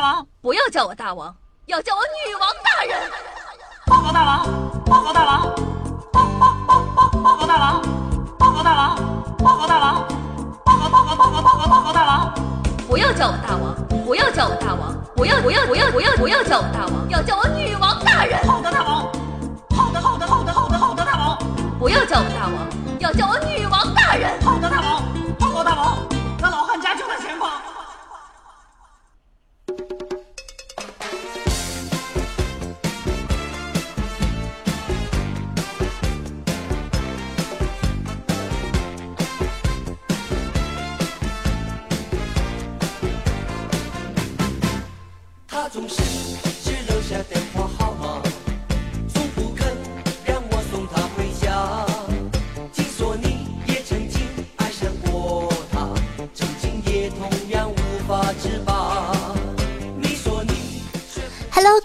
[0.00, 2.98] 大王，不要叫我大王，要叫我女王大人。
[3.84, 4.46] 报告大王，
[4.86, 5.42] 报告大王，
[6.10, 7.82] 报报报报报告大王，
[8.38, 8.96] 报告大王，
[9.36, 10.08] 报告大王，
[10.64, 12.34] 报告报告报告报告报告大王。
[12.88, 13.76] 不要叫我大王，
[14.06, 18.42] 不要叫我大王，不要不要不要不要不要叫我大王，要叫我女王大人。
[18.48, 19.02] 好的，大王。
[19.76, 21.38] 好的，好的，好的，好的，好的，大王。
[21.78, 22.56] 不要叫我大王，
[23.00, 24.40] 要叫我女王大人。
[24.40, 25.02] 好的，大王。
[25.38, 25.98] 报告大王，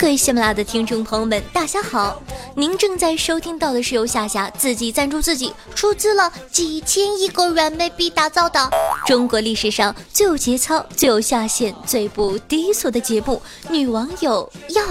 [0.05, 2.22] 各位喜马拉雅的听众朋友们，大家好！
[2.53, 8.70] 您正在收听到的是由夏夏自己赞助自己，出资了几千亿个软妹币打造的
[9.08, 14.84] 中国历史上最有节操、最有下限、最不低俗的节目《女网友要》。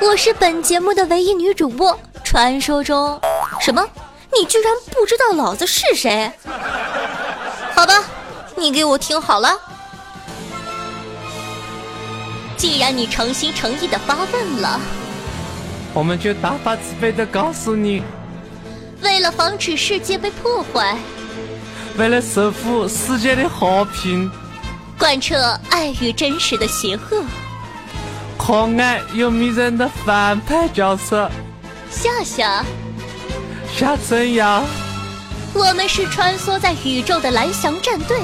[0.00, 3.20] 我是本节目的唯一女主播，传说中
[3.60, 3.86] 什么？
[4.32, 6.32] 你居然不知道老子是谁？
[7.74, 8.02] 好吧，
[8.56, 9.60] 你给我听好了。
[12.60, 14.78] 既然你诚心诚意的发问了，
[15.94, 18.02] 我们就大发慈悲的告诉你，
[19.00, 20.98] 为了防止世界被破坏，
[21.96, 24.30] 为了守护世界的和平，
[24.98, 27.24] 贯彻爱与真实的邪恶，
[28.36, 31.30] 可爱又迷人的反派角色。
[31.90, 32.62] 夏夏，
[33.74, 34.62] 夏春瑶，
[35.54, 38.18] 我们是穿梭在宇宙的蓝翔战队，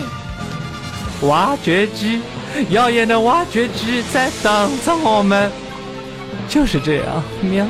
[1.23, 2.21] 挖掘机，
[2.63, 5.51] 耀眼的挖掘机在等着我们，
[6.49, 7.67] 就是这样，喵。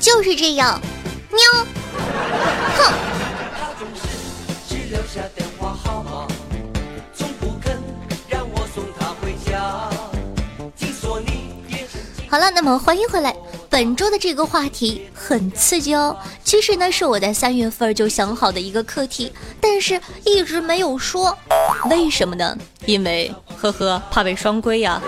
[0.00, 0.80] 就是这样，
[1.30, 1.66] 喵，
[2.76, 2.92] 哼，
[12.28, 13.34] 好了，那么欢迎回来。
[13.68, 21.38] 本周的这个话题很刺激哦，其实呢是我在三月份就想好的一个课题，但是一直没有说，
[21.88, 22.58] 为什么呢？
[22.84, 25.00] 因为呵呵怕被双规呀。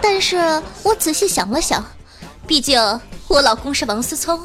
[0.00, 0.38] 但是
[0.82, 1.84] 我仔细想了想，
[2.46, 2.80] 毕竟
[3.28, 4.40] 我老公是王思聪，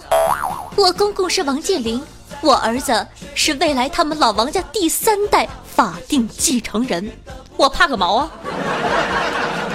[0.75, 2.03] 我公公是王健林，
[2.41, 7.09] 我儿子是未来他们老王家第三代法定继承人，
[7.55, 8.31] 我怕个毛啊！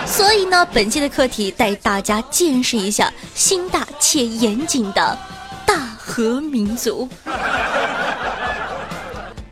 [0.06, 5.18] 所以呢，本期的课题带大家见识一下心大且严谨的
[5.66, 7.08] 大和民族，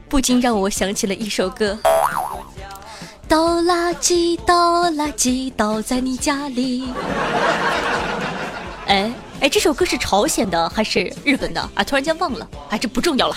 [0.09, 1.76] 不禁让我想起了一首歌。
[3.26, 6.88] 倒垃圾，倒垃圾，倒在你家里。
[8.87, 11.82] 哎哎，这首歌是朝鲜的还是日本的啊？
[11.82, 13.37] 突然间忘了，哎，这不重要了。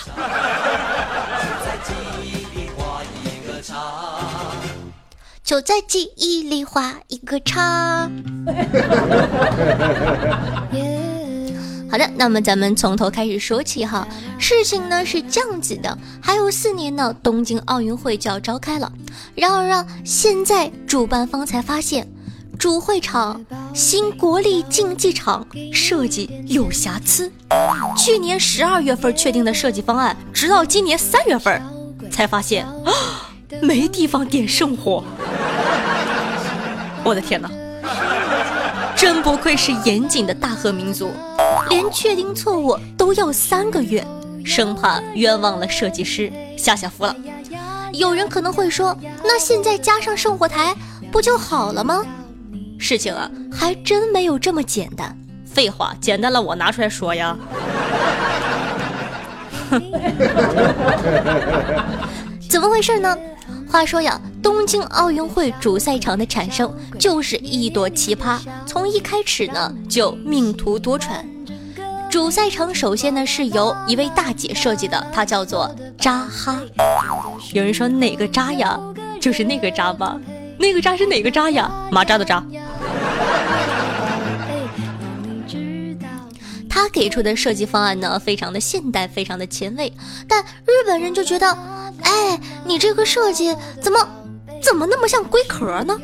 [5.48, 8.06] 就在记忆里画一个叉。
[11.90, 14.06] 好的，那么咱们从头开始说起哈。
[14.38, 18.92] 事情呢是这样子的，还有四年呢，东京奥运会就要召开了。
[19.34, 22.06] 然而啊，现在主办方才发现，
[22.58, 23.42] 主会场
[23.72, 27.32] 新国立竞技场设计有瑕疵。
[27.96, 31.62] 去年十二月份确定的设计方案，直到今年三月份
[32.12, 32.92] 才发现啊，
[33.62, 35.02] 没地方点圣火。
[37.04, 37.50] 我的天哪！
[38.96, 41.12] 真不愧是严谨的大和民族，
[41.70, 44.04] 连确定错误都要三个月，
[44.44, 46.32] 生怕冤枉了设计师。
[46.56, 47.14] 夏夏服了。
[47.92, 50.74] 有人可能会说，那现在加上圣火台
[51.12, 52.02] 不就好了吗？
[52.78, 55.16] 事情啊，还真没有这么简单。
[55.46, 57.36] 废话，简单了我拿出来说呀。
[62.78, 63.18] 怎么回事呢？
[63.68, 71.24] 话说呀，东京奥运会主赛场的产生就是一朵奇葩，从一开始呢就命途多舛。
[72.08, 76.60] 主赛场首先呢是由一位大姐设计的，她叫做扎哈。
[77.52, 78.78] 有人说哪个扎呀？
[79.20, 80.16] 就是那个扎吧？
[80.56, 81.68] 那个扎是哪个扎呀？
[81.90, 82.44] 马扎的扎。
[86.78, 89.92] 他给出的设计方案呢，非常的现代，非常的前卫，
[90.28, 91.50] 但日本人就觉得，
[92.02, 93.52] 哎，你这个设计
[93.82, 93.98] 怎么
[94.62, 95.98] 怎么那么像龟壳呢？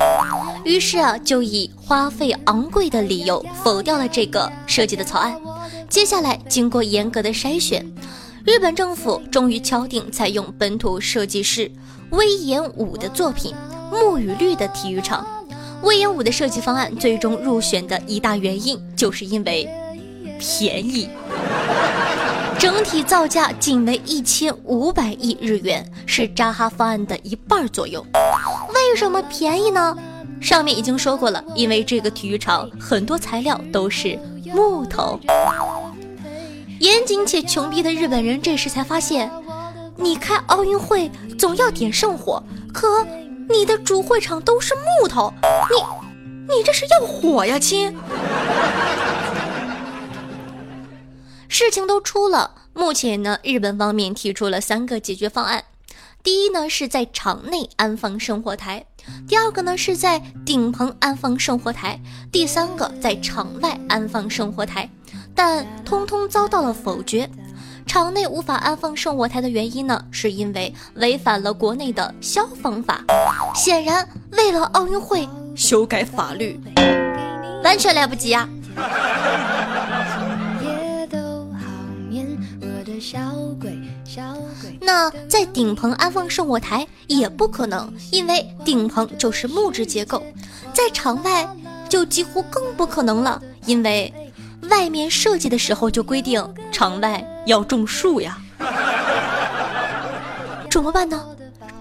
[0.65, 5.39] 于是啊，就以花费昂贵的理由否掉了这个设计的草案。
[5.87, 7.89] 接下来经过严格的筛选，
[8.43, 11.71] 日本政府终于敲定采用本土设计师
[12.09, 13.55] 威严武的作品
[13.95, 15.25] 《木与绿》的体育场。
[15.83, 19.69] 威严武的设计方案最终入选的一大原因，就是因为
[20.39, 21.09] 便宜。
[22.57, 28.05] 整体造价仅为一千五百亿日元，是扎哈方案的一半左右。
[28.73, 29.95] 为什么便宜呢？
[30.41, 34.17] 上面已经说过了，因为这个体育场很多材料都是
[34.53, 35.19] 木头。
[36.79, 39.31] 严谨且穷逼的日本人这时才发现，
[39.95, 42.41] 你开奥运会总要点圣火，
[42.73, 43.05] 可
[43.49, 47.95] 你的主会场都是木头，你你这是要火呀，亲！
[51.47, 55.63] 事情都出了，目前呢，日本方面提出了三个解决方案。
[56.23, 58.81] 第一呢，是在场内安放生活台；
[59.27, 61.99] 第二个呢，是在顶棚安放生活台；
[62.31, 64.89] 第三个在场外安放生活台，
[65.35, 67.29] 但通通遭到了否决。
[67.85, 73.03] 场内无法安放生活台的原因呢，是因为违反了国内的消防法。
[73.53, 76.59] 显然，为了奥运会修改法律，
[77.63, 78.49] 完全来不及呀。
[84.85, 90.23] 那在顶棚安放圣火台也不可能，因为顶棚就是木质结构。
[90.73, 91.47] 在场外
[91.89, 94.13] 就几乎更不可能了，因为
[94.69, 98.37] 外面设计的时候就规定场外要种树呀。
[100.69, 101.25] 怎么办呢？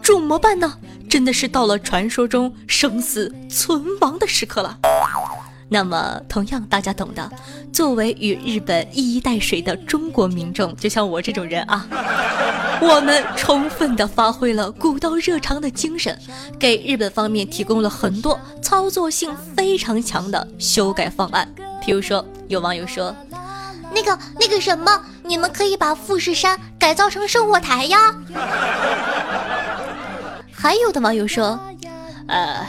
[0.03, 0.79] 怎么办呢？
[1.11, 4.79] 真的是到了传说中生死存亡的时刻了。
[5.69, 7.31] 那么，同样大家懂的，
[7.73, 11.87] 作为与日本一衣带水的中国民众，就像我这种人啊，
[12.81, 16.17] 我们充分的发挥了古道热肠的精神，
[16.59, 21.49] 给日本方面提供了很多操作性非常强的修改方案。
[21.85, 23.15] 比如说，有网友说，
[23.95, 28.15] 那个那个什么，你们可以把富士山改造成生火台呀。
[30.53, 31.59] 还有的网友说，
[32.27, 32.67] 呃，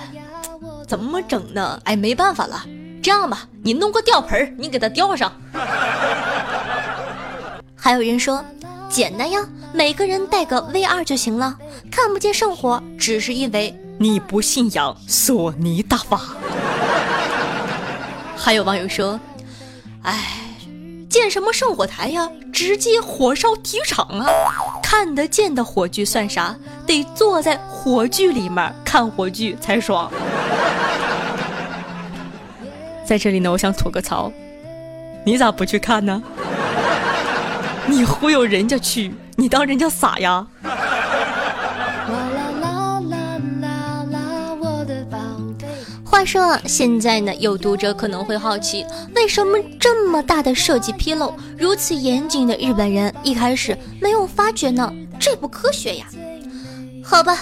[0.88, 1.80] 怎么整呢？
[1.86, 2.66] 哎，没办法了。
[3.06, 5.32] 这样吧，你弄个吊盆你给它吊上。
[7.78, 8.44] 还有人说，
[8.90, 11.56] 简单呀，每个人带个 V 二就行了，
[11.92, 16.20] 看不见圣火，只是因为你不信仰索尼大法。
[18.36, 19.20] 还有网友说，
[20.02, 20.40] 哎，
[21.08, 22.28] 建什么圣火台呀？
[22.52, 24.26] 直接火烧体育场啊！
[24.82, 26.56] 看得见的火炬算啥？
[26.88, 30.12] 得坐在火炬里面看火炬才爽。
[33.06, 34.32] 在这里呢，我想吐个槽，
[35.24, 36.22] 你咋不去看呢？
[37.88, 40.46] 你忽悠人家去，你当人家傻呀？
[46.04, 54.92] 话说现在呢，有读者可能会好奇，为什么这么大的设计纰漏，如此严谨的日本人一开始没有发觉呢？
[55.20, 56.06] 这不科学呀！
[57.04, 57.38] 好吧。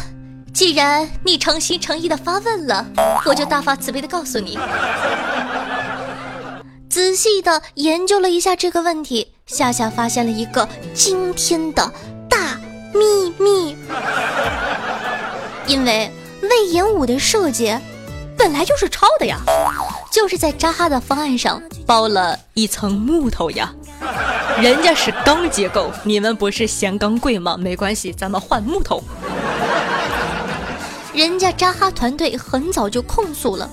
[0.54, 2.86] 既然你诚心诚意的发问了，
[3.26, 4.60] 我就大发慈悲的告诉你。
[6.88, 11.92] 仔细的研究了一下这个问题，夏夏发现了一个惊天的
[12.30, 12.60] 大
[12.94, 13.76] 秘密。
[15.66, 16.12] 因为
[16.44, 17.76] 魏延武的设计
[18.38, 19.40] 本来就是抄的呀，
[20.12, 23.74] 就是在扎哈的方案上包了一层木头呀。
[24.60, 27.58] 人家是钢结构，你们不是嫌钢贵吗？
[27.58, 29.04] 没关系，咱们换木头。
[31.14, 33.70] 人家扎哈团队很早就控诉了，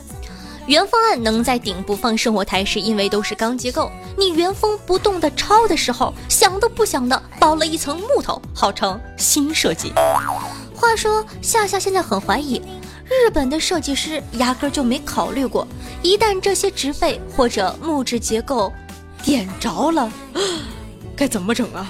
[0.66, 3.90] 原方案能在顶部放生活台，是因为都是钢结构。
[4.16, 9.90] 你原封不动的抄的时候，想都不想的包了一层木头，号称新设计。
[10.76, 12.61] 话说夏夏现在很怀疑，
[13.06, 15.66] 日本的设计师压根就没考虑过，
[16.02, 18.70] 一旦这些植被或者木质结构
[19.23, 20.12] 点着了，
[21.16, 21.87] 该怎么整啊？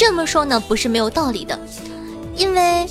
[0.00, 1.60] 这么说呢，不是没有道理的，
[2.34, 2.86] 因为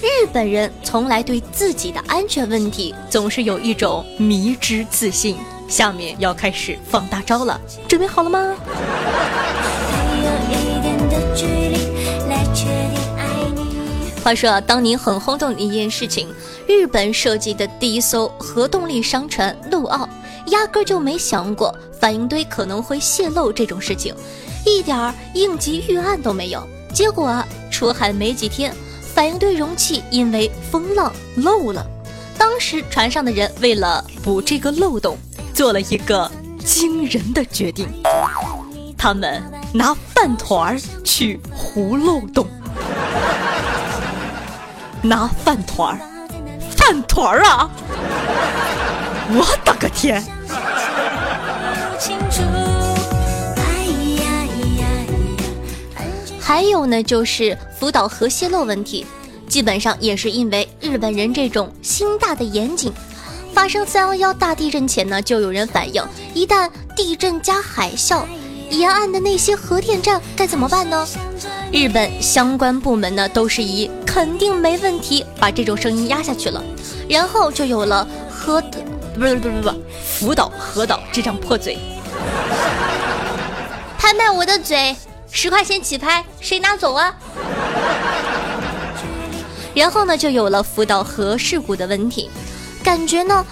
[0.00, 5.36] 日本人从来对自己的安全问题总是有一种迷之自信。
[5.68, 8.56] 下面要开始放大招了，准备好了吗？
[14.24, 16.32] 话说啊，当年很轰动的一件事情，
[16.66, 20.08] 日本设计的第一艘核动力商船“陆奥”，
[20.46, 24.14] 压根就没想过反应堆可能会泄漏这种事情。
[24.66, 28.74] 一点儿应急预案都没有，结果出海没几天，
[29.14, 31.86] 反应堆容器因为风浪漏了。
[32.38, 35.16] 当时船上的人为了补这个漏洞，
[35.52, 36.30] 做了一个
[36.64, 37.86] 惊人的决定，
[38.96, 42.46] 他们拿饭团儿去糊漏洞，
[45.02, 46.00] 拿饭团儿，
[46.76, 47.70] 饭团儿啊！
[49.30, 50.22] 我的个天！
[56.40, 59.06] 还有呢，就是福岛核泄漏问题，
[59.48, 62.92] 基本上也是因为日本人这种心大的严谨。
[63.54, 66.04] 发生三幺幺大地震前呢，就有人反映，
[66.34, 68.24] 一旦地震加海啸，
[68.68, 71.06] 沿岸的那些核电站该怎么办呢？
[71.72, 76.62] 日本相关部门呢，都是以肯定没问题把这种声音压下去了，
[77.08, 78.78] 然后就有了核的
[79.14, 81.78] 不是不是不是福岛核岛这张破嘴。
[83.96, 84.94] 拍卖我的嘴，
[85.30, 87.14] 十块钱起拍，谁拿走啊？
[89.74, 92.28] 然后呢，就有了福岛核事故的问题，
[92.82, 93.44] 感觉呢，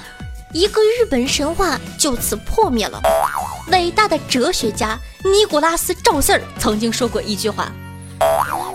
[0.53, 3.01] 一个日本神话就此破灭了。
[3.71, 7.73] 伟大的哲学家尼古拉斯赵四儿曾经说过一句话：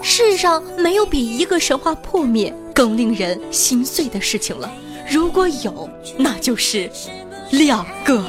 [0.01, 4.69] 世上没有比一个神话破灭更令人心碎的事情了。
[5.09, 6.89] 如果有，那就是
[7.51, 8.21] 两个。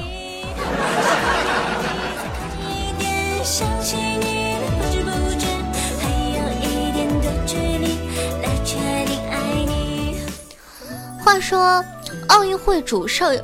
[11.25, 11.85] 话说，
[12.29, 13.43] 奥运会主设，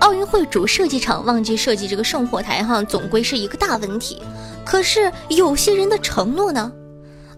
[0.00, 4.20] 奥运会主设计厂忘记设计这个圣火台哈，总归是一个大问题。
[4.64, 6.72] 可是有些人的承诺呢？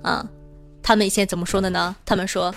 [0.02, 0.26] 啊，
[0.82, 1.94] 他们以前怎么说的呢？
[2.04, 2.54] 他们说，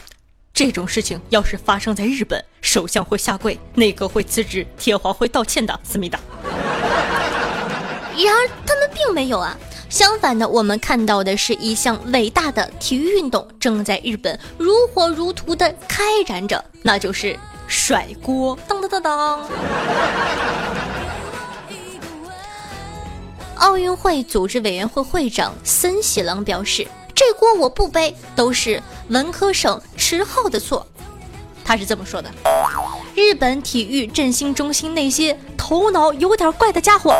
[0.57, 5.79] 这种事情要是发生在日本，首相会下跪，内阁会辞职，天皇会道歉的。
[5.83, 6.19] 思密达。
[6.41, 9.55] 然而他们并没有啊，
[9.87, 17.37] 相反的，我们看到的是一项伟大的体育运动正在日本如火如荼的开展着，那就是
[17.67, 18.57] 甩锅。
[18.67, 19.47] 当当当当。
[23.57, 30.85] 奥运会组织委员会会长森喜朗表示：“这锅我不背，都是文科省迟浩的错。”
[31.63, 32.29] 他是这么说的
[33.13, 37.13] ：“日本体育振兴中心那些头脑有点怪的家伙，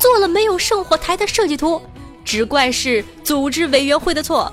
[0.00, 1.80] 做了没有圣火台的设计图，
[2.24, 4.52] 只怪是组织委员会的错。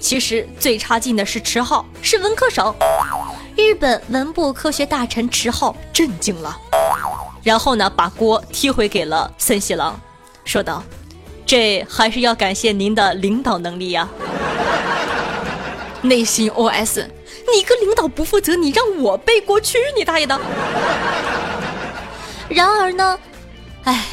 [0.00, 2.74] 其实最差劲的是迟浩，是文科省。”
[3.56, 6.54] 日本文部科学大臣迟浩震惊了，
[7.42, 9.98] 然后呢，把锅踢回给了森喜郎，
[10.44, 10.82] 说道
[11.46, 14.06] ：“这还是要感谢您的领导能力呀。”
[16.04, 17.06] 内心 OS：
[17.52, 20.38] 你个领导不负责，你让我背锅去你大爷的！
[22.48, 23.18] 然而呢，
[23.84, 24.04] 唉，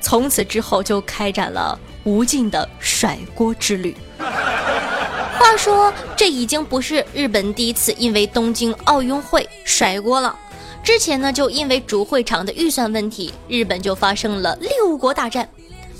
[0.00, 3.96] 从此之后就开展了无尽的甩锅之旅。
[4.18, 10.38] 话说，这已经不是日本第一次因为东京奥运会甩锅了。
[10.84, 15.48] 之前呢，就因为主会场的预算问题，日本就发生了六国大战。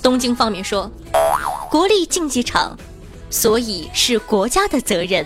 [0.00, 0.90] 东京方面说，
[1.68, 2.78] 国立竞技场，
[3.30, 5.24] 所以是国家的责任。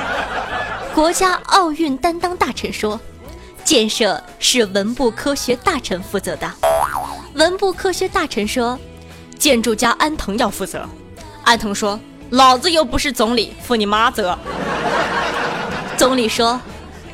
[0.92, 2.98] 国家奥运担当大臣说，
[3.62, 6.50] 建设是文部科学大臣负责的。
[7.34, 8.78] 文部科学大臣说，
[9.38, 10.84] 建筑家安藤要负责。
[11.44, 11.98] 安藤说。
[12.30, 14.38] 老子又不是总理，负你妈责！
[15.96, 16.60] 总理说，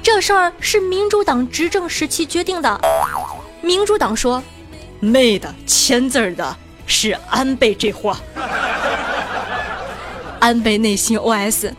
[0.02, 2.78] 这事儿是民主党执政时期决定的。
[3.62, 4.42] 民主党说，
[5.00, 6.54] 妹的签字的
[6.86, 8.14] 是安倍这货。
[10.46, 11.72] 安倍内心 OS：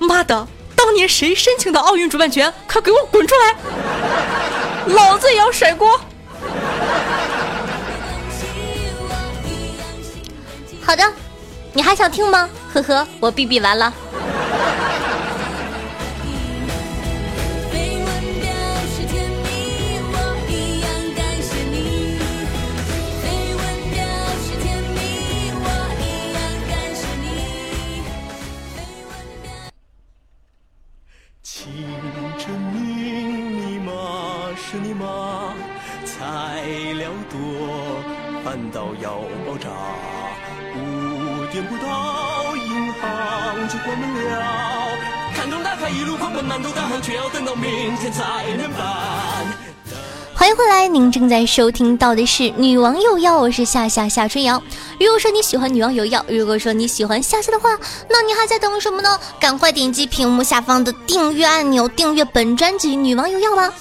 [0.00, 2.52] 妈的，当年谁申请的奥运主办权？
[2.66, 3.54] 快给我滚出来！
[4.88, 6.00] 老子也要甩锅！
[10.82, 11.04] 好的。
[11.72, 12.50] 你还想听吗？
[12.72, 13.94] 呵呵，我哔哔完了。
[43.84, 44.98] 行就关门了。
[45.34, 48.22] 看钟打开，一路狂奔，满头大汗，却要等到明天才
[48.56, 48.82] 能办。
[50.34, 54.62] 欢迎回来，您正在收听到的是《女王有药》，我是夏夏夏春瑶。
[55.00, 57.78] 如果说你喜欢《女王有药》，如果说你喜欢夏夏的话，
[58.10, 59.18] 那你还在等什么呢？
[59.40, 63.72] 赶快点击屏幕下方的订阅按钮，订阅本专辑《女王有药》吧。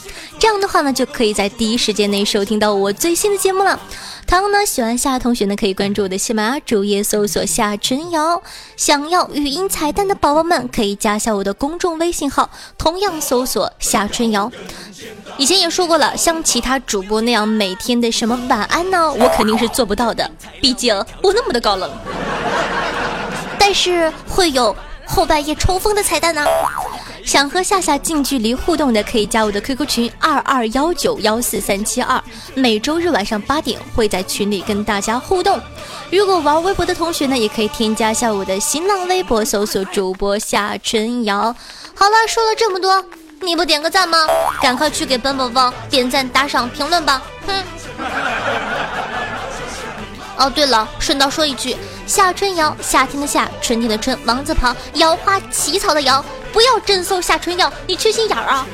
[0.44, 3.80] 这样的话呢，就可以在第一时间内收听到我最新的节目了。
[4.28, 8.44] 同样呢，喜欢夏同学呢，可以关注我的喜马拉雅主页，搜索夏春瑶。
[8.76, 14.52] 想要语音彩蛋的宝宝们，可以加下我的公众微信号，同样搜索夏春瑶。
[15.38, 21.90] 以前也说过了，像其他主播那样每天的什么晚安呢，我肯定是做不到的，毕竟我那么的高冷。
[23.58, 26.46] 但是会有后半夜抽风的彩蛋呢。
[27.24, 32.22] 想和夏夏近距离互动的，可以加我的 QQ 群二二幺九幺四三七二，
[32.53, 35.60] 每周日晚上八点会在群里跟大家互动。
[36.12, 41.56] 如果玩微博的同学呢，也可以添加一下我的新浪微博，搜索主播夏春瑶。
[41.96, 43.03] 好了，说了这么多，
[43.39, 44.27] 你不点个赞吗？
[44.62, 47.24] 赶快去给本宝宝点赞、打赏、评论吧！
[47.48, 47.63] 哼。
[50.36, 58.67] 哦，对了，顺道说一句，夏春瑶，夏天的夏，春天的春，王字旁，瑶花起草的瑶，不要真搜夏春药，你缺心眼儿啊！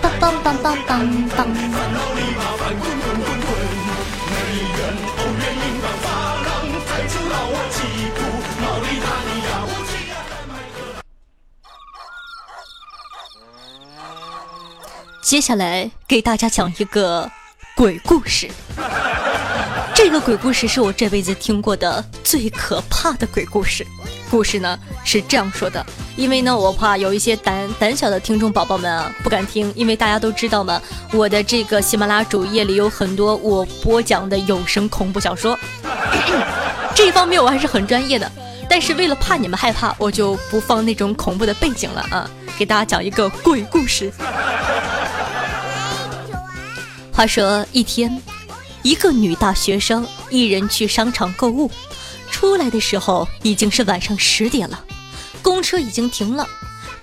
[0.00, 0.94] 梆梆梆梆梆
[1.36, 1.46] 梆。
[15.22, 17.28] 接下来给大家讲一个
[17.74, 18.48] 鬼故事。
[19.92, 23.84] 这个鬼故事是我这辈子听过的最可怕的鬼故事。
[24.32, 25.84] 故事呢是这样说的，
[26.16, 30.80] 因为呢我怕有一些胆胆小的听众宝宝们啊不敢听，因为大家都知道嘛，
[31.12, 35.58] 我的这个喜马拉雅主页里有很多我播讲的有声恐怖小说，
[36.96, 38.32] 这一方面我还是很专业的。
[38.70, 44.10] 但是为了怕你们害怕，我就不放那种恐怖的背景了啊，给大家讲一个鬼故事。
[47.12, 48.18] 话说一天，
[48.80, 51.70] 一个女大学生一人去商场购物，
[52.32, 54.84] 出来的时候已经是晚上十点了，
[55.42, 56.48] 公车已经停了。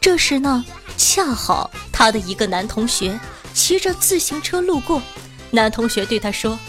[0.01, 0.65] 这时呢，
[0.97, 3.17] 恰好她的一个男同学
[3.53, 5.01] 骑着自行车路过，
[5.51, 6.59] 男同学对她说：“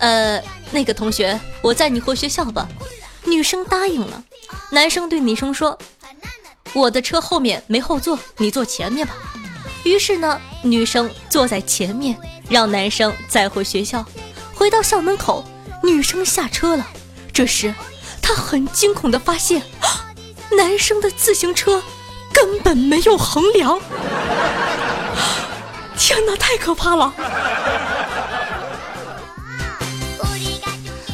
[0.00, 2.66] 呃，那个同学，我载你回学校吧。”
[3.24, 4.24] 女生答应了。
[4.70, 5.78] 男生对女生说
[6.74, 9.14] ：“我的车后面没后座，你坐前面吧。”
[9.84, 12.16] 于是呢，女生坐在前面，
[12.48, 14.04] 让男生载回学校。
[14.54, 15.44] 回到校门口，
[15.82, 16.86] 女生下车了。
[17.36, 17.74] 这时，
[18.22, 19.60] 他很惊恐的发现，
[20.56, 21.82] 男生的自行车
[22.32, 23.78] 根本没有横梁。
[25.98, 27.12] 天哪，太可怕了！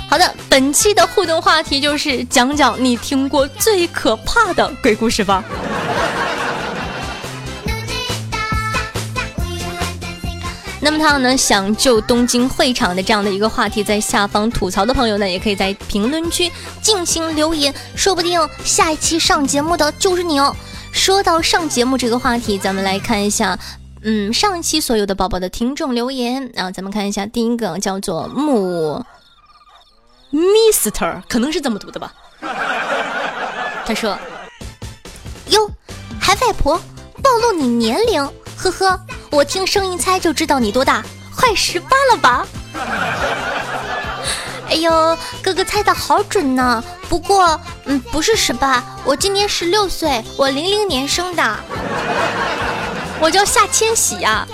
[0.08, 5.42] 好的，本期的互动话题就是讲讲你听过最可怕的鬼故事吧。
[10.84, 16.50] 那么，他呢想就东京会场的这样的一个话题，在下方吐槽的朋友呢，也可以在评论区
[16.82, 20.54] 进行留言，说不定下一期上节目的就是你哦。
[20.90, 23.56] 说到上节目这个话题，咱们来看一下，
[24.02, 29.02] 嗯，上一期所有的宝宝的听众留言啊，咱们看一下，第一个叫做木。
[30.32, 32.12] Mister 可能是这么读的吧。
[33.86, 34.18] 他说
[35.50, 35.70] ：“哟，
[36.20, 36.76] 还外婆
[37.22, 38.20] 暴露你年龄，
[38.56, 39.00] 呵呵，
[39.32, 41.02] 我听声音猜就知道你多大，
[41.34, 42.46] 快十八了吧？”
[44.68, 46.84] 哎呦，哥哥猜的好准呢。
[47.08, 51.56] 不过，嗯，不是十八，我今年十六岁，我零零年生的，
[53.20, 54.46] 我叫夏千玺呀。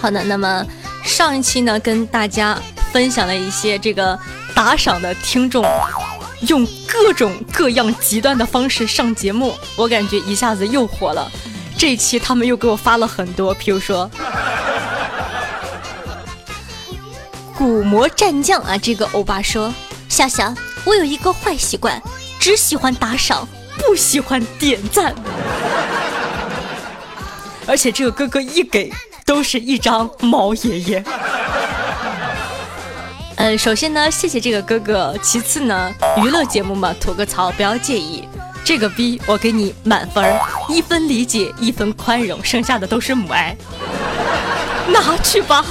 [0.00, 0.64] 好的，那么。
[1.04, 2.58] 上一期呢，跟大家
[2.92, 4.18] 分享了一些这个
[4.54, 5.64] 打赏的听众
[6.46, 11.30] 用各种各样极端的方式上节目，我感觉一下子又火了。
[11.76, 14.10] 这一期他们又给我发了很多，比如说
[17.56, 19.72] 古魔战将啊，这个欧巴说：
[20.08, 22.00] 夏夏，我有一个坏习惯，
[22.38, 23.46] 只喜欢打赏，
[23.78, 25.14] 不喜欢点赞，
[27.66, 28.92] 而且这个哥哥一给。
[29.28, 31.04] 都是一张毛爷爷。
[33.40, 35.16] 嗯，首先呢，谢谢这个哥哥。
[35.22, 38.28] 其次呢，娱乐节目嘛，吐个槽不要介意。
[38.64, 40.36] 这个逼我给你满分，
[40.68, 43.56] 一分理解，一分宽容，剩下的都是母爱。
[44.92, 45.64] 拿去吧。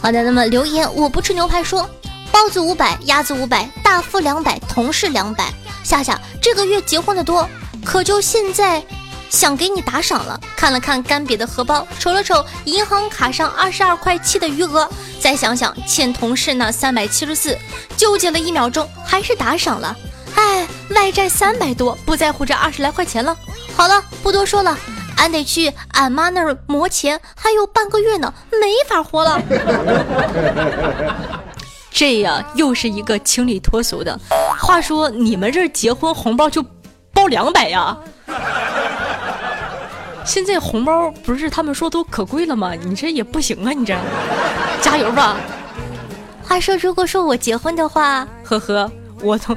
[0.00, 1.90] 好的，那么留言我不吃牛排说，
[2.30, 5.52] 包子五百，鸭子五百，大夫两百，同事两百。
[5.82, 7.48] 夏夏这个月结婚的多，
[7.84, 8.80] 可就现在
[9.30, 10.38] 想给你打赏了。
[10.56, 14.88] 看了看干瘪的荷包，瞅了瞅银行卡上二十二块七的余额，
[15.20, 17.56] 再想想欠同事那三百七十四，
[17.96, 19.96] 纠结了一秒钟，还是打赏了。
[20.34, 23.36] 哎，外债三百多，不在乎这二十来块钱了。
[23.76, 24.76] 好了，不多说了，
[25.16, 29.40] 俺得去俺妈那儿磨钱，还有半个月呢，没法活了。
[31.90, 34.18] 这呀，又是一个清理脱俗的。
[34.58, 36.62] 话说，你们这结婚红包就
[37.14, 37.96] 包两百呀？
[40.26, 42.74] 现在红包不是他们说都可贵了吗？
[42.74, 43.96] 你这也不行啊，你这
[44.82, 45.36] 加油吧。
[46.42, 48.90] 话说，如果说我结婚的话，呵呵，
[49.22, 49.56] 我从……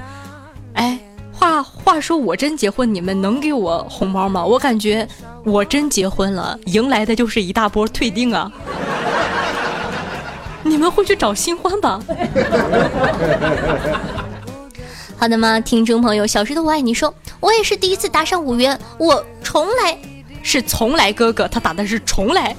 [0.75, 0.99] 哎，
[1.33, 4.45] 话话说，我真结婚，你们能给我红包吗？
[4.45, 5.07] 我感觉
[5.43, 8.49] 我真结婚了，迎来的就是一大波退订啊。
[10.63, 11.99] 你们会去找新欢吧？
[15.17, 15.59] 好的吗？
[15.59, 19.97] 听众朋友，小石头我爱你说，我也是第一次打赏五元，我从来
[20.43, 22.55] 是从来哥哥，他打的是从来，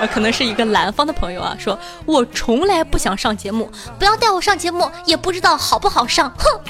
[0.00, 6.60] 呃，可能是一个南方的朋友啊，说我从来不想上节目，不要带我上节目，也不知道好不好上，哼。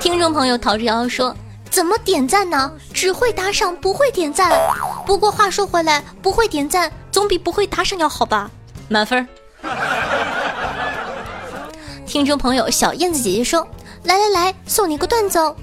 [0.00, 1.34] 听众朋友陶之瑶说，
[1.70, 2.70] 怎么点赞呢？
[2.94, 4.52] 只会打赏，不会点赞。
[5.04, 8.50] 不过话说回来，不会点赞总比不会打赏要好吧？
[8.88, 9.26] 满分。
[12.06, 13.66] 听众朋友小燕子姐姐说
[14.04, 15.54] ：“来来来，送你个段子哦。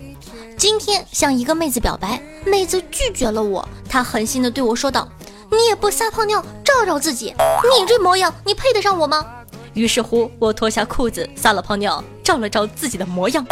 [0.58, 3.68] 今天向一个妹子表白，妹子拒绝了我。
[3.90, 5.08] 她狠心的对我说道
[5.52, 7.36] ：‘你也不撒泡尿照照自己，
[7.78, 9.26] 你这模样，你配得上我吗？’
[9.74, 13.46] 于是乎，我脱下裤子撒了泡尿，照了照自己的模样。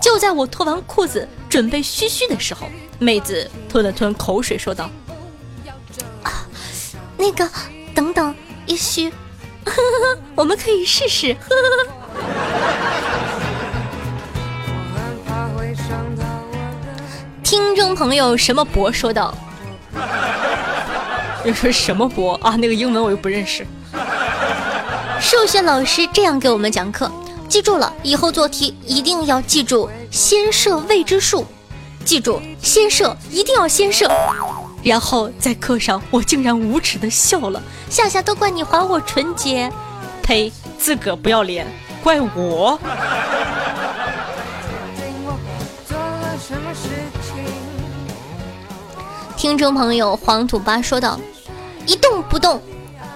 [0.00, 2.66] 就在我脱完裤子准备嘘嘘的时候，
[2.98, 4.90] 妹子吞了吞口水，说道
[6.22, 6.46] ：‘啊，
[7.16, 7.48] 那个，
[7.94, 8.34] 等等，
[8.66, 9.10] 也许
[9.64, 11.34] 呵呵我们可以试试。’
[17.52, 19.34] 听众朋友，什么博说道？
[21.44, 22.56] 又说什么博啊？
[22.56, 23.66] 那个英文我又不认识。
[25.20, 27.12] 数学老师这样给我们讲课，
[27.50, 31.44] 记住了，以后做题一定要记住先设未知数，
[32.06, 34.10] 记住先设，一定要先设。
[34.82, 39.70] 然后在课上，我竟然无耻的笑了，夏夏都怪你还我纯洁，
[40.22, 41.66] 呸，自个不要脸。
[42.02, 42.80] 怪我！
[49.42, 51.18] 听众朋友黄土巴说道
[51.84, 52.62] ：“一动不动，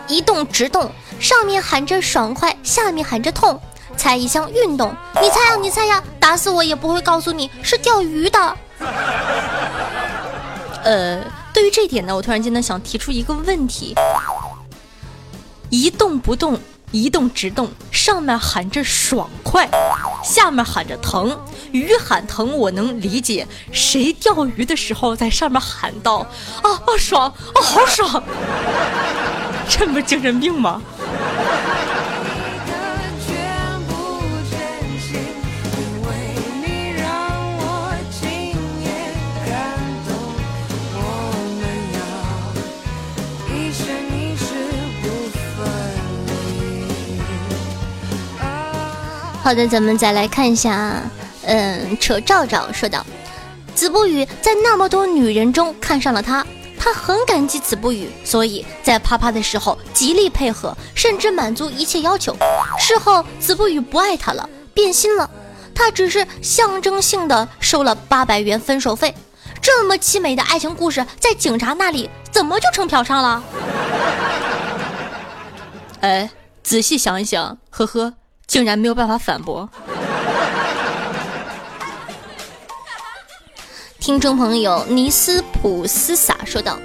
[0.08, 3.60] 一动直动，上面喊着爽快，下面喊着痛，
[3.96, 8.56] 猜一项运动，你猜呀，你猜呀，打死我也不会告诉你是钓鱼的。”
[10.82, 11.22] 呃，
[11.54, 13.94] 对于这点呢，我突然间呢想提出一个问题：
[15.70, 16.58] 一动不动。
[16.92, 19.68] 一动直动，上面喊着爽快，
[20.24, 21.38] 下面喊着疼。
[21.72, 26.18] 鱼喊疼我能理解，谁钓鱼的时候在上面喊道
[26.62, 28.22] ：“啊啊爽啊好爽！”
[29.68, 30.80] 这不精神病吗？
[49.46, 51.00] 好的，咱们再来看一下，
[51.42, 53.06] 嗯，扯赵赵说道
[53.76, 56.44] ：“子不语在那么多女人中看上了他，
[56.76, 62.36] 他很感激子不语，所以在啪啪的时候极力配合，甚至满足一切要求。
[62.76, 65.30] 事后子不语不爱他了，变心了，
[65.72, 69.14] 他只是象征性的收了八百元分手费。
[69.62, 73.40] 这么凄美的爱情故事，在警察那里怎么就成嫖娼了？
[76.00, 76.28] 哎，
[76.64, 78.14] 仔细想一想，呵呵。”
[78.46, 79.68] 竟然没有办法反驳。
[83.98, 86.78] 听众朋友尼斯普斯萨说道：“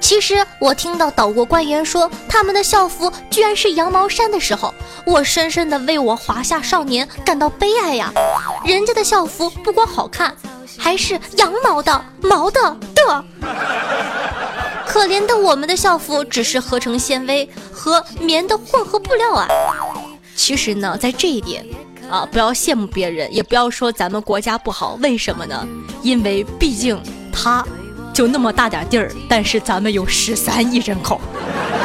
[0.00, 8.12] 其实我听到岛国官员说他们的校服居然是羊毛衫的时候，我深深的为我华夏少年感到悲哀呀！
[8.64, 10.34] 人家的校服不光好看，
[10.76, 12.60] 还是羊毛的毛的
[12.94, 13.24] 的，
[14.88, 19.46] 可怜的我们的校服只是合成纤维和棉的混合布料啊！”
[20.36, 21.64] 其实呢，在这一点，
[22.10, 24.96] 啊，不要羡慕别人，也不要说咱们国家不好。
[25.02, 25.66] 为什么呢？
[26.02, 27.00] 因为毕竟
[27.32, 27.64] 它
[28.12, 31.20] 就那么大点地儿，但是咱们有十三亿人口。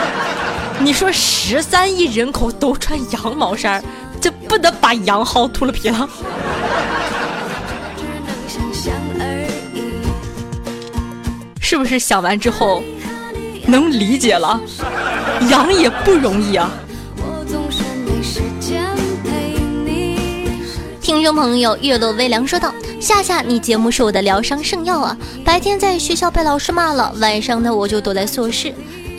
[0.80, 3.84] 你说十三亿人口都穿羊毛衫，
[4.20, 6.08] 这不得把羊薅秃了皮了？
[11.62, 12.84] 是不是想完之后
[13.66, 14.60] 能理解了？
[15.50, 16.70] 羊也不容易啊。
[21.12, 25.18] 听众朋友，月落微凉说道：“夏夏，你节目是我的疗伤圣药啊！
[25.44, 28.70] 白天在学校被老师骂了，晚上呢我就躲在宿舍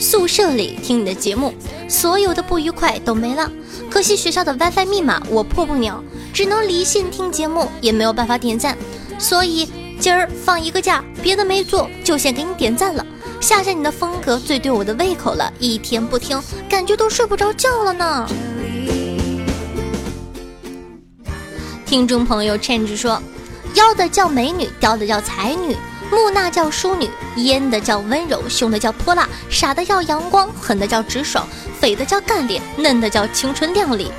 [0.00, 1.52] 宿舍里听你的节目，
[1.90, 3.48] 所有的不愉快都没了。
[3.90, 6.02] 可惜学校的 WiFi 密码我破不了，
[6.32, 8.74] 只能离线听节目，也没有办法点赞。
[9.18, 9.68] 所以
[10.00, 13.04] 今儿放一个假，别的没做，就先给你点赞了。
[13.38, 18.26] 夏夏，你的风格最对我的胃口了，一天不听，感觉都睡不着觉了呢。”
[21.92, 23.22] 听众朋友 change 说
[23.76, 25.76] ：“妖的叫美女，刁的叫才女，
[26.10, 31.46] 木讷叫淑女，烟的叫温柔，凶的叫泼辣，傻的叫阳光，狠的叫直爽，
[31.78, 34.10] 肥的叫干练，嫩的叫青春靓丽。”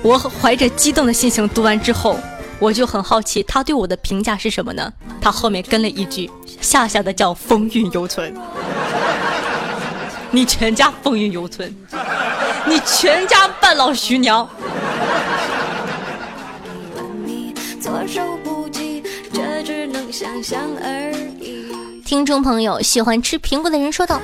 [0.00, 2.18] 我怀着激动的心情读完之后，
[2.58, 4.90] 我就很好奇他对我的评价是什么呢？
[5.20, 6.30] 他后面跟了一句
[6.62, 8.34] ：“夏夏的叫风韵犹存。
[10.32, 11.76] ”你全家风韵犹存，
[12.64, 14.48] 你全家半老徐娘。
[18.02, 19.00] 措手不及，
[19.32, 21.66] 这只能想象而已。
[22.04, 24.20] 听众朋友，喜欢吃苹果的人说道：“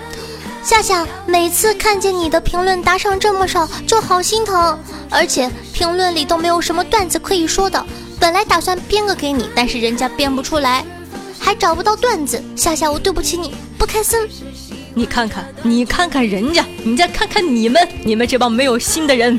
[0.64, 4.76] 夏夏，每次看见你的评论打赏这么少，就好心疼，
[5.08, 7.84] 而且评论里都没有什么段子可以说的。
[8.18, 10.84] 本来打算编个给你，但是人家编不出来，
[11.38, 12.42] 还找不到段子。
[12.56, 14.18] 夏夏，我对不起你，不开心。
[14.92, 19.38] 你看看，你看看人家，你再看看你们，你们这帮没有心的人，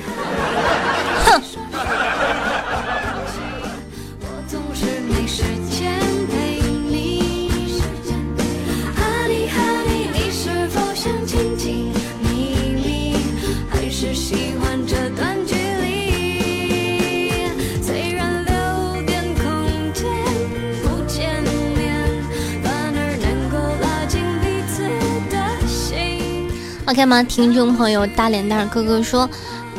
[26.89, 27.21] OK 吗？
[27.21, 29.29] 听众朋友，大脸蛋哥哥说：“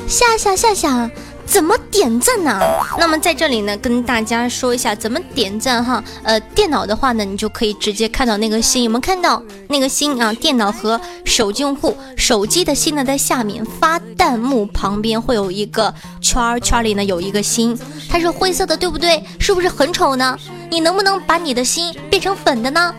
[0.07, 1.11] 夏夏夏夏，
[1.45, 2.57] 怎么点赞呢、
[3.01, 6.01] 那么在这里呢，跟大家说一下怎么点赞哈。
[6.23, 10.33] 呃，电脑的话呢，你就可以直接看到那个心，有没有看到那个心啊？
[10.35, 17.77] 电脑和手机用户，手机的心呢在下面，发弹幕旁边会有一个圈儿，圈儿里呢有一个心，
[18.09, 19.21] 它是灰色的，对不对？
[19.41, 20.39] 是不是很丑呢？
[20.71, 22.95] 你能不能把你的心变成粉的呢？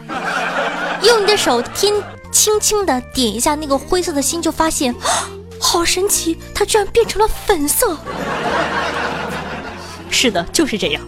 [1.02, 1.96] 用你的手轻
[2.32, 4.96] 轻轻的点一下那个灰色的心，就发现，
[5.60, 7.98] 好神奇，它居然变成了粉色。
[10.10, 11.02] 是的，就是这样，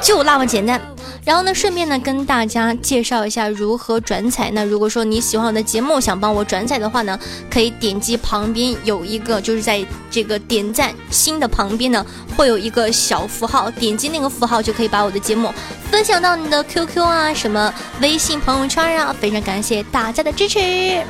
[0.00, 0.80] 就那么简单。
[1.28, 4.50] 然后呢，顺便呢跟大家介绍一下如何转采。
[4.54, 12.02] 那如果说你喜欢我的节目，想帮我转采的话呢，可以点击旁边有一个，就是在这个点赞心的旁边呢，
[12.34, 15.52] 会有一个小符号，点击那个符号就可以把我的节目
[15.90, 19.14] 分享到你的 QQ 啊、什么微信朋友圈啊。
[19.20, 20.58] 非常感谢大家的支持，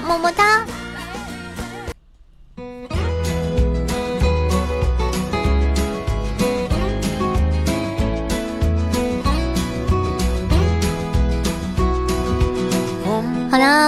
[0.04, 0.64] 么么哒。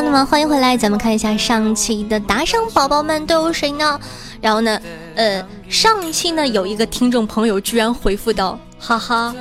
[0.03, 4.01] 那么欢迎回来，咱们看一下上期的打赏宝宝们都有谁呢？
[4.41, 4.81] 然后呢，
[5.15, 9.35] 呃，上一期呢有一个听众朋友居然回复到，哈哈，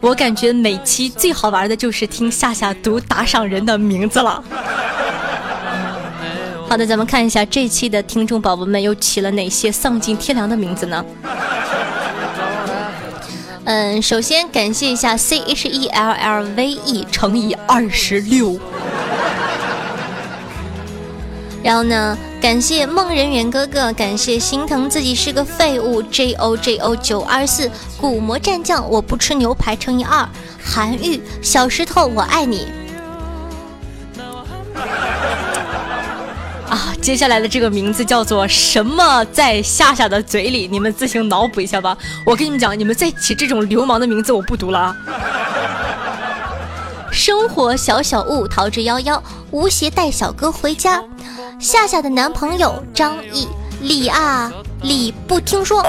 [0.00, 4.42] 我感觉每期最好玩的就是听夏夏读打赏人的名字了。
[6.68, 11.04] 好的，咱们看一下这期的听众宝宝们又起了哪些丧尽天良的名字呢？
[13.64, 18.58] 嗯，首先感谢一下 C H E L L V E 乘以二十六。
[21.62, 27.70] 然后呢，感谢梦人远哥哥，感谢心疼自己是个废物 J O J O 九二四
[28.00, 30.28] 古魔战将，我不吃牛排乘以二，
[30.62, 32.66] 韩愈小石头我爱你。
[36.68, 39.24] 啊，接下来的这个名字叫做什么？
[39.26, 41.96] 在夏夏的嘴里，你们自行脑补一下吧。
[42.24, 44.96] 我跟你们讲，你们再起这种流氓的名字，我不读了啊。
[47.12, 49.20] 生活小小物，逃之夭夭，
[49.50, 51.04] 吴邪带小哥回家。
[51.60, 53.46] 夏夏的男朋友张毅，
[53.82, 55.84] 李啊李不听说，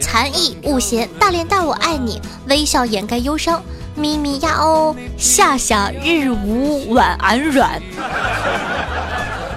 [0.00, 3.62] 残意悟邪，大脸蛋我爱你，微笑掩盖忧伤，
[3.94, 7.80] 咪咪呀哦，夏夏日无晚安软，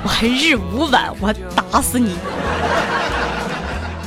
[0.04, 2.16] 我还日无晚，我打死你！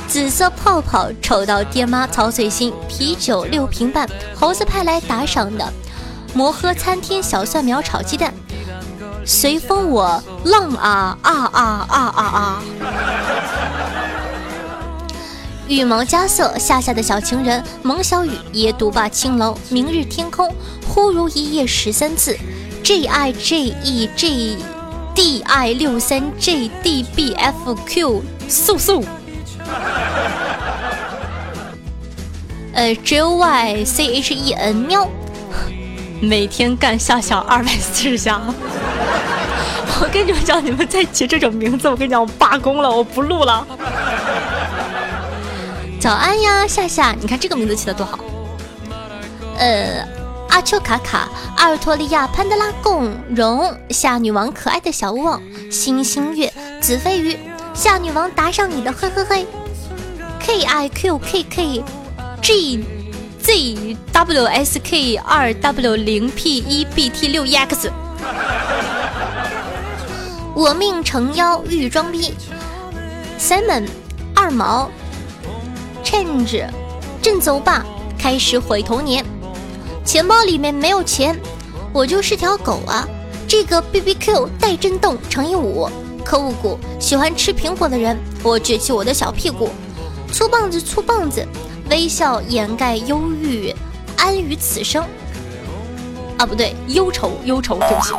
[0.07, 5.73] 紫色泡泡丑到爹妈操碎心，啤酒六瓶半，猴子派来打赏的，
[6.35, 8.33] 摩诃餐厅小蒜苗炒鸡蛋。
[9.25, 12.63] 随风我浪啊啊啊啊啊啊！
[15.67, 20.53] 羽毛加色，夏夏的小情人，蒙小雨，也独霸青楼，明日天空，
[20.87, 22.37] 忽如一夜十三次
[22.83, 24.57] ，J I J E J
[25.15, 29.03] D I 六三 J D B F Q，速速。
[32.73, 35.09] 呃，J O Y C H E N 喵，
[36.21, 38.41] 每天干夏夏二百四十下。
[40.01, 43.65] 我跟你们讲，你们再起这种名字，我跟你讲，我罢工了，我不录了。
[45.99, 48.19] 早安呀，夏夏，你看这个名字起的多好。
[49.57, 50.05] 呃，
[50.49, 56.51] 阿丘卡卡、阿尔托利亚、潘德拉贡、荣、夏女王可爱的小旺、星星月、
[56.81, 57.37] 子飞鱼、
[57.73, 59.47] 夏女王打赏你的，嘿嘿嘿。
[60.39, 61.83] K I Q K K
[62.41, 62.85] G
[63.55, 67.89] Z W S K 二 W 零 P 一 B T 六 E X。
[70.53, 72.33] 我命成妖欲装逼
[73.39, 73.87] ，Simon
[74.35, 74.91] 二毛
[76.03, 76.67] ，Change
[77.21, 77.85] 振走吧，
[78.19, 79.23] 开始毁童年，
[80.03, 81.39] 钱包里面没有钱，
[81.93, 83.07] 我就是条狗啊，
[83.47, 85.89] 这个 B B Q 带震动乘以五，
[86.25, 89.69] 可恶谷喜欢吃苹果的人，我撅起我的小屁股，
[90.33, 91.47] 粗棒子粗棒子，
[91.89, 93.73] 微笑掩盖忧郁，
[94.17, 95.03] 安于此生。
[96.37, 98.13] 啊，不对，忧愁忧愁，对不起。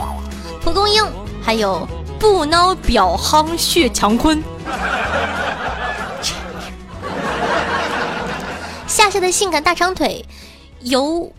[0.62, 1.04] 蒲公英，
[1.42, 1.86] 还有
[2.18, 4.42] 不孬表夯血强坤。
[8.86, 10.24] 夏夏的性感大长腿，
[10.80, 11.30] 由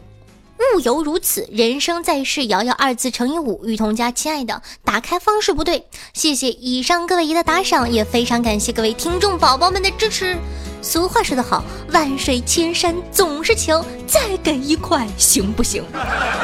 [0.76, 10.38] 物犹如此，人生在世，瑶瑶二字乘以五，雨桐家亲爱的，打开方式不对，谢谢以上各位爷的打赏，也非常感谢各位听众宝宝们的支持。
[10.82, 15.84] 俗话说得好，万水千山总是情，再给一块行不行？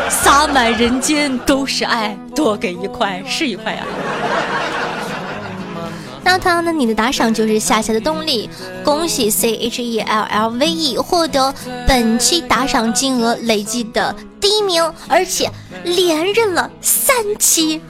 [0.10, 3.86] 洒满人间都是爱，多给一块是一块呀、
[6.24, 8.50] 那同样呢，你的打赏就是夏夏的动力。
[8.84, 11.54] 恭喜 C H E L L V E 获得
[11.88, 15.50] 本期打赏金额累计的第一名，而且
[15.84, 17.82] 连任了三期。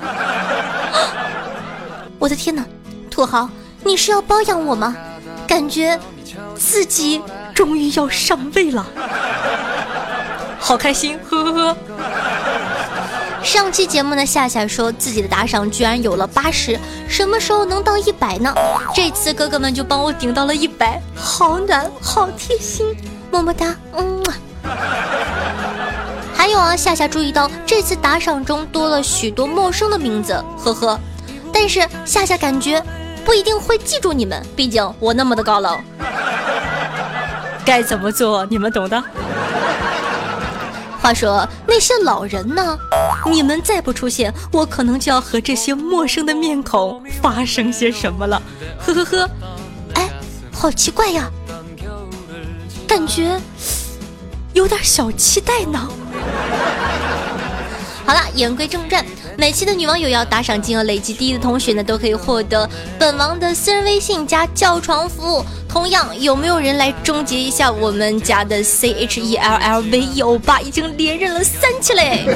[2.19, 2.65] 我的天哪，
[3.09, 3.49] 土豪，
[3.83, 4.95] 你是要包养我吗？
[5.47, 5.99] 感觉
[6.55, 7.21] 自己
[7.53, 8.85] 终于要上位了，
[10.59, 11.77] 好开心，呵呵呵。
[13.43, 16.79] 上期节目呢，夏夏说自己的打赏居然有了八十，
[17.09, 18.53] 什么时候能到一百呢？
[18.95, 22.95] 这次哥哥们就帮我顶到了一百，好暖，好贴心，
[23.29, 24.23] 么么哒，嗯。
[26.33, 30.99] 还有啊，夏夏注意到这次打赏中多了许多陌生的名字，呵呵。
[31.53, 32.81] 但是夏夏感觉
[33.25, 35.77] 不一定会记住你们，毕竟我那么的高冷。
[37.65, 39.03] 该怎么做，你们懂的。
[41.03, 42.79] 话说那些老人呢？
[43.29, 48.41] 你们再不出现，我可能就要和这些陌生的面孔发生些什么了。
[48.79, 49.29] 呵呵呵，
[49.95, 50.09] 哎，
[50.49, 51.29] 好奇怪呀，
[52.87, 53.37] 感觉
[54.53, 55.89] 有点小期待呢。
[58.07, 59.05] 好了，言归正传，
[59.37, 65.45] 每期的女网友要打赏金额累计第一的同学呢，都可以获得本王的私人微信加叫床服务。
[65.73, 72.27] 同样，有没有人来终结一下我们家的 C H E L L V E O 八已经连任了三期嘞？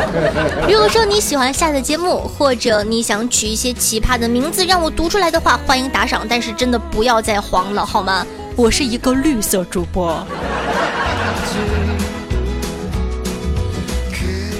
[0.68, 8.26] 如果说你喜欢下的节目，或者你想取一些奇葩的名字让我读出来的话，欢迎打赏，但是真的不要再黄了好吗？
[8.54, 10.22] 我是一个绿色主播。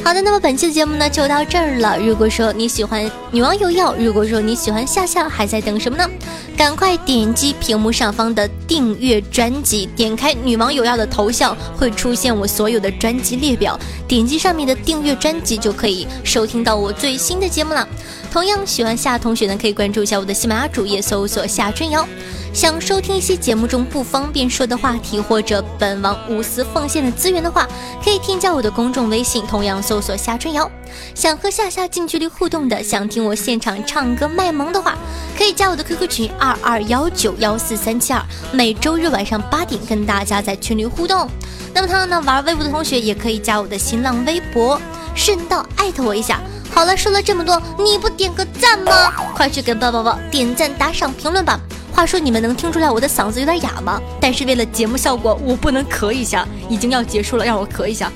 [0.07, 1.99] 好的，那么本期的节目呢就到这儿了。
[1.99, 6.09] 如果说你喜欢女王有药，如果说你喜欢夏夏，还在等什么呢？
[6.57, 13.77] 赶快点击屏幕上方的订阅专辑，点开女王有药的头像，会出现我所有的专辑列表。
[14.07, 17.89] 点击上面的订阅专辑，就可以收听到我最新的节目了。
[18.37, 22.07] 同样喜欢夏同学呢，可以关注一下我的喜马拉雅主页，搜索夏春瑶。
[22.53, 27.67] 想收听一些节目中不方便说的话题，或者本王无私奉献的资源的话，
[28.05, 30.71] 可以添加我的公众微信，同样搜索夏春瑶。
[31.15, 34.99] 想和夏夏近距离互动的，想听我现场唱歌卖萌的话，
[35.35, 38.23] 可以加我的 QQ 群二二幺九幺四三七二，
[38.53, 41.27] 每周日晚上八点跟大家在群里互动。
[41.73, 44.79] 那么，同样呢，玩微博的同学也可以加我的新浪微博，
[45.17, 46.41] 顺道艾特我一下。
[46.73, 49.11] 好了，说了这么多，你不点个赞吗？
[49.35, 51.59] 快去给抱抱抱点赞、打赏、评论吧！
[51.93, 53.99] 话说你们能听出来我的嗓子有点哑吗？
[54.21, 56.47] 但是为了节目效果，我不能咳一下。
[56.69, 58.13] 已经要结束了，让我咳一下。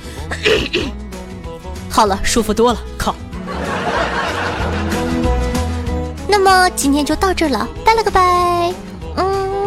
[1.88, 2.78] 好了，舒服多了。
[2.98, 3.14] 靠。
[6.28, 8.74] 那么今天就到这了，拜了个拜。
[9.16, 9.59] 嗯。